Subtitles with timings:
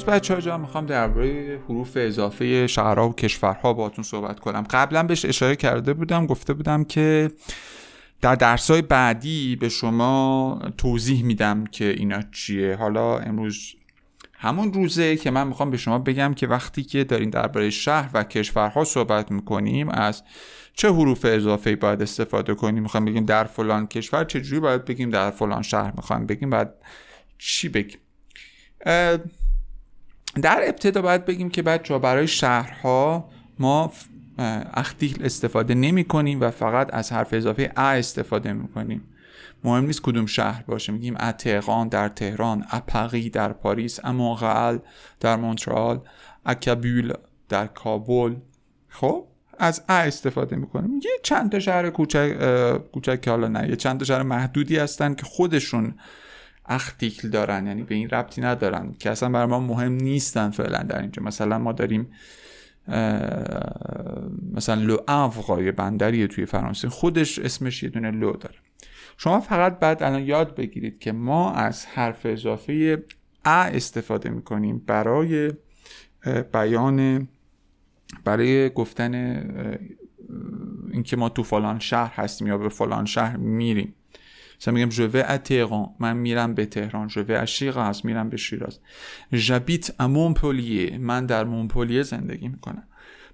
[0.00, 4.62] امروز بچه ها جا می‌خوام درباره حروف اضافه شهرها و کشورها باتون صحبت کنم.
[4.70, 7.30] قبلا بهش اشاره کرده بودم گفته بودم که
[8.20, 12.76] در درسای بعدی به شما توضیح میدم که اینا چیه.
[12.76, 13.74] حالا امروز
[14.34, 18.24] همون روزه که من می‌خوام به شما بگم که وقتی که دارین درباره شهر و
[18.24, 20.22] کشورها صحبت می‌کنیم از
[20.74, 25.30] چه حروف اضافه باید استفاده کنیم؟ می‌خوام بگیم در فلان کشور چجوری باید بگیم؟ در
[25.30, 26.50] فلان شهر می‌خوام بگیم.
[26.50, 26.68] باید
[27.38, 28.00] چی بگیم؟
[30.42, 33.28] در ابتدا باید بگیم که بچه برای شهرها
[33.58, 33.92] ما
[34.74, 39.02] اختیل استفاده نمی کنیم و فقط از حرف اضافه ا استفاده می کنیم.
[39.64, 40.92] مهم نیست کدوم شهر باشه.
[40.92, 44.78] میگیم اتقان در تهران اپقی در پاریس اموغل
[45.20, 46.00] در مونترال
[46.46, 47.12] اکابول
[47.48, 48.34] در کابل.
[48.88, 49.26] خب
[49.58, 52.32] از ا استفاده می‌کنیم یه چند تا شهر کوچک
[52.92, 55.94] کوچک که حالا نه یه چند تا شهر محدودی هستن که خودشون
[56.70, 61.00] اختیکل دارن یعنی به این ربطی ندارن که اصلا برای ما مهم نیستن فعلا در
[61.00, 61.22] اینجا.
[61.22, 62.10] مثلا ما داریم
[64.52, 68.56] مثلا لو افغای بندریه توی فرانسه خودش اسمش یه دونه لو داره.
[69.16, 73.04] شما فقط بعد الان یاد بگیرید که ما از حرف اضافه
[73.44, 75.52] ا استفاده می‌کنیم برای
[76.52, 77.28] بیان
[78.24, 79.14] برای گفتن
[80.92, 83.94] اینکه ما تو فلان شهر هستیم یا به فلان شهر میریم.
[84.60, 88.78] مثلا میگم جوه ا من میرم به تهران جوه ا شیراز میرم به شیراز
[89.32, 92.82] ژابیت ا مونپلیه من در مونپلیه زندگی می‌کنم.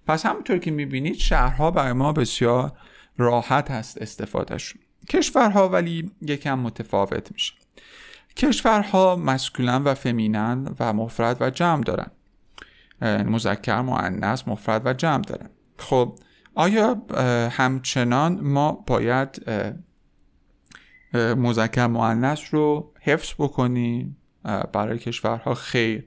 [0.06, 2.72] پس همونطور که می‌بینید شهرها برای ما بسیار
[3.18, 4.82] راحت هست استفادهشون.
[5.08, 7.54] کشورها ولی یکم متفاوت میشه.
[8.36, 12.10] کشورها مسکولن و فمینن و مفرد و جمع دارن.
[13.02, 15.50] مذکر مؤنث مفرد و جمع دارن.
[15.78, 16.18] خب
[16.54, 17.02] آیا
[17.50, 19.42] همچنان ما باید
[21.16, 24.16] مذکر مؤنث رو حفظ بکنیم
[24.72, 26.04] برای کشورها خیر.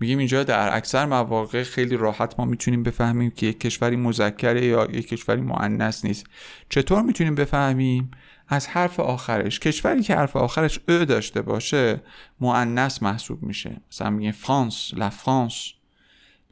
[0.00, 4.88] میگیم اینجا در اکثر مواقع خیلی راحت ما می‌تونیم بفهمیم که یک کشوری مذکره یا
[4.92, 6.26] یک کشوری مؤنث نیست.
[6.68, 8.10] چطور می‌تونیم بفهمیم؟
[8.48, 9.60] از حرف آخرش.
[9.60, 12.00] کشوری که حرف آخرش ا داشته باشه
[12.40, 13.80] مؤنث محسوب میشه.
[13.92, 15.72] مثلا میگه فرانس لا فرانس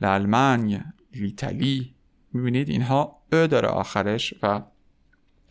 [0.01, 0.81] لالمانیا
[1.15, 1.95] لیتالی.
[2.33, 4.61] می‌بینید اینها ا داره آخرش و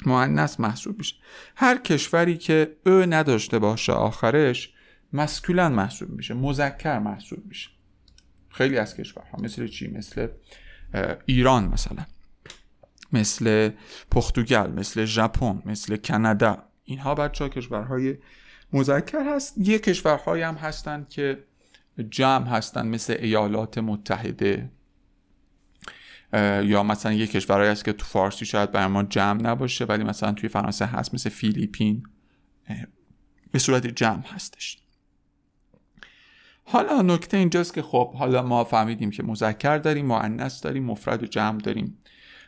[0.08, 1.16] مؤنث محسوب میشه.
[1.56, 4.74] هر کشوری که او نداشته باشه آخرش
[5.14, 7.69] مسکولن محسوب میشه مذکر محسوب میشه.
[8.50, 10.28] خیلی از کشورها مثل چی؟ مثل
[11.25, 12.06] ایران مثلا
[13.12, 13.69] مثل
[14.12, 16.63] پرتغال مثل ژاپن مثل کانادا.
[16.84, 18.18] اینها بچه ها کشورهای
[18.74, 19.58] مذکر هست.
[19.58, 21.44] یه کشورهایی هم هستن که
[22.09, 24.69] جمع هستن مثل ایالات متحده
[26.64, 30.32] یا مثلا یه کشورهایی هست که تو فارسی شاید برای ما جمع نباشه ولی مثلا
[30.32, 32.04] توی فرانسه هست مثل فیلیپین
[33.52, 34.78] به صورت جمع هستش.
[36.66, 41.26] حالا نکته اینجاست که خب حالا ما فهمیدیم که مذکر داریم مؤنث داریم مفرد و
[41.26, 41.98] جمع داریم.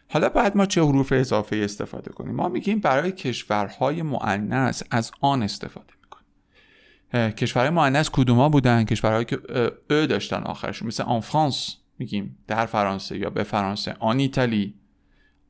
[0.09, 5.44] حالا بعد ما چه حروف اضافه استفاده کنیم؟ ما میگیم برای کشورهای مؤنث از آن
[5.44, 7.31] استفاده می‌کنیم.
[7.31, 9.40] کشورهای مؤنث کدوما بودن؟ کشورهایی که
[9.90, 11.78] ا داشتن آخرشون مثل آن فرانس.
[12.00, 13.95] میگیم در فرانسه یا به فرانسه.
[14.00, 14.75] آن ایتالی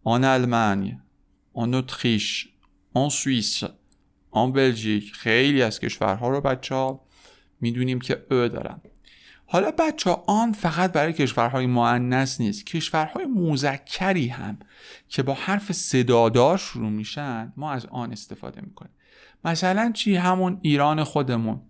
[0.03, 1.01] آن آلمان
[1.53, 2.49] آن اتریش
[2.93, 3.63] آن سوئیس
[4.31, 7.01] آن بلژیک خیلی از کشورها رو بچه ها
[7.61, 8.81] می‌دونیم که او دارن.
[9.45, 14.57] حالا بچه ها آن فقط برای کشورهای معنیس نیست کشورهای مذکری هم
[15.09, 18.91] که با حرف صدادار شروع میشن ما از آن استفاده می‌کنیم.
[19.45, 21.61] مثلا چی؟ همون ایران خودمون.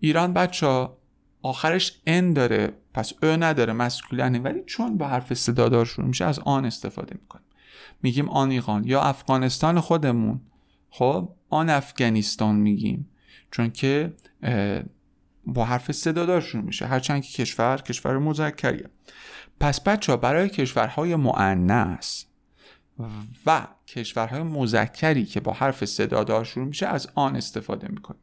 [0.00, 1.01] ایران بچه ها
[1.42, 6.38] آخرش ان داره پس او نداره مسکولنه ولی چون با حرف صدادار شروع میشه از
[6.38, 7.46] آن استفاده می‌کنیم.
[8.02, 10.40] میگیم آن ایران یا افغانستان خودمون.
[10.90, 13.08] خب آن افغانستان میگیم.
[13.50, 14.12] چون که
[15.46, 16.86] با حرف صدادار شروع میشه.
[16.86, 18.90] هرچند که کشور کشور مذکریه.
[19.60, 22.26] پس بچه ها برای کشورهای معنیس
[23.46, 28.21] و کشورهای مذکری که با حرف صدادار شروع میشه از آن استفاده می‌کنیم.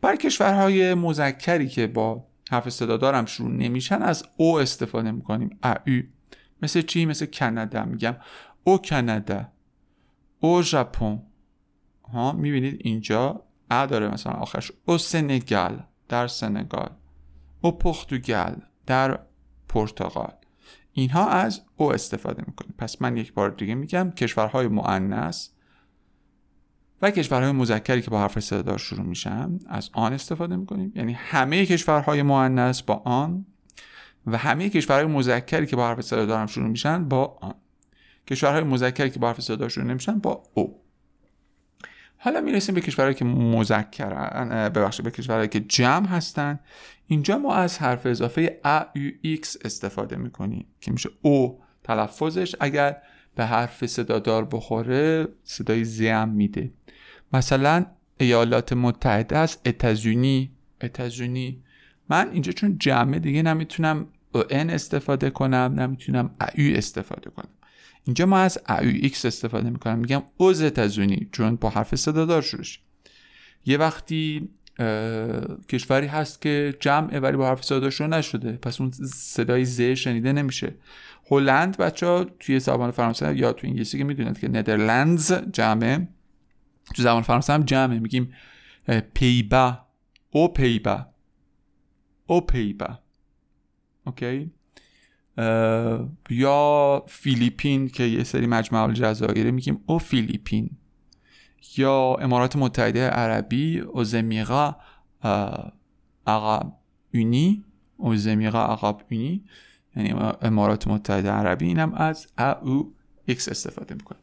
[0.00, 5.58] برای کشورهای مذکری که با حرف صدادار هم شروع نمیشن از او استفاده می‌کنیم.
[5.62, 6.02] او
[6.62, 8.16] مثل چی؟ مثل کانادا میگم.
[8.64, 9.48] او کانادا.
[10.40, 11.22] او ژاپن.
[12.12, 14.72] ها می‌بینید اینجا ا داره مثلا آخرش.
[14.84, 15.82] او سنگال.
[16.08, 16.90] در سنگال.
[17.60, 18.62] او پرتغال.
[18.86, 19.20] در
[19.68, 20.32] پرتغال.
[20.92, 22.74] اینها از او استفاده می‌کنیم.
[22.78, 25.50] پس من یک بار دیگه میگم کشورهای معنس
[27.02, 30.92] و کشورهای مذکری که با حرف صدادار شروع میشن از آن استفاده می‌کنیم.
[30.94, 33.46] یعنی همه کشورهای معنس با آن
[34.26, 37.54] و همه کشورهای مذکری که با حرف صدادار هم شروع میشن با آن.
[38.26, 40.80] کشورهای مذکری که با حرف صدادار شروع نمیشن با او.
[42.16, 46.60] حالا می‌رسیم به کشورهایی که مذکرن ببخشید به کشورهایی که جمع هستن.
[47.06, 52.54] اینجا ما از حرف اضافه aux استفاده می‌کنیم که میشه او تلفظش.
[52.60, 52.96] اگر
[53.38, 56.70] به حرف صدادار بخوره صدای ز هم میده.
[57.32, 57.86] مثلا
[58.20, 60.32] ایالات متحده aux États-Unis.
[60.32, 61.62] aux États-Unis.
[62.08, 64.06] من اینجا چون جمعه دیگه نمی‌تونم
[64.50, 67.48] en استفاده کنم نمی‌تونم au استفاده کنم.
[68.04, 69.98] اینجا ما از aux استفاده می‌کنم.
[69.98, 72.64] میگم aux États-Unis چون با حرف صدادار شروع
[73.66, 74.48] یه وقتی
[75.68, 78.52] کشوری هست که جمعه ولی با حرف شروع نشده.
[78.52, 80.74] پس اون صدای ز شنیده نمیشه.
[81.30, 86.08] هلند بچه ها توی زبان فرانسه یا تو انگلیسی که می‌دونید که ندرلندز جمعه.
[86.94, 87.98] تو زبان فرانسه هم جمعه.
[87.98, 88.34] میگیم
[89.14, 89.78] پیبا.
[90.30, 91.06] او پیبا.
[92.26, 92.98] او پیبا.
[94.04, 94.50] اوکی؟
[96.30, 99.80] یا فیلیپین که یه سری مجمع الجزایر میگیم.
[99.86, 100.70] او فیلیپین.
[101.76, 104.76] یا امارات متحده عربی aux Émirats
[106.26, 106.72] arabes
[107.14, 107.64] unis
[107.96, 109.44] aux Émirats arabes unis
[109.96, 110.12] یعنی
[110.42, 112.26] امارات متحده عربی اینم از
[112.62, 114.22] aux استفاده می‌کنیم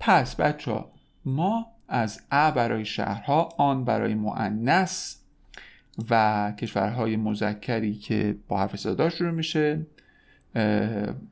[0.00, 0.84] پس بچه‌ها
[1.24, 5.20] ما از à برای شهرها en برای مونث
[6.10, 9.86] و کشورهای مذکری که با حرف صدا شروع میشه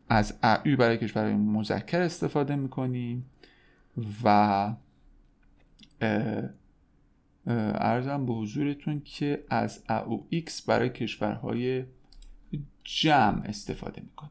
[0.08, 3.30] از au برای کشورهای مذکر استفاده می‌کنیم
[4.24, 4.72] و
[7.46, 11.84] عرضم به حضورتون که از aux برای کشورهای
[12.84, 14.30] جمع استفاده می‌کنیم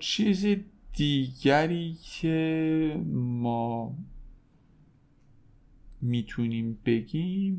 [0.00, 0.46] چیز
[0.92, 3.94] دیگری که ما
[6.02, 7.58] می‌تونیم بگیم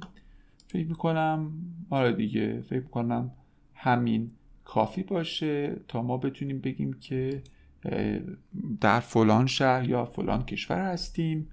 [0.68, 1.52] فکر می‌کنم
[1.90, 3.32] آره دیگه فکر می‌کنم
[3.74, 4.32] همین
[4.66, 7.44] کافی باشه تا ما بتونیم بگیم که
[8.82, 11.50] در فلان شهر یا فلان کشور هستیم.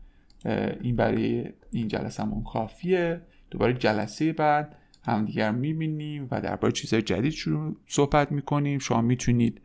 [0.81, 3.21] این برای این جلسه‌مون کافیه.
[3.51, 4.77] دوباره جلسه بعد
[5.07, 8.79] همدیگر می‌بینیم و درباره چیزهای جدید شروع صحبت می‌کنیم.
[8.79, 9.61] شما می‌تونید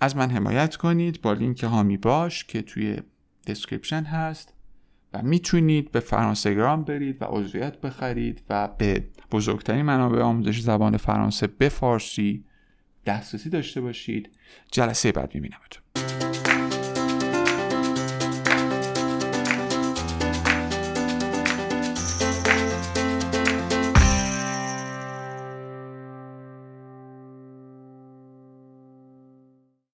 [0.00, 2.98] از من حمایت کنید با لینک حامی باش که توی
[3.46, 4.54] description هست
[5.12, 11.46] و می‌تونید به فرانسگرام برید و عضویت بخرید و به بزرگترین منابع آموزش زبان فرانسه
[11.46, 12.44] به فارسی
[13.06, 14.30] دسترسی داشته باشید.
[14.72, 15.82] جلسه بعد میبینمتون.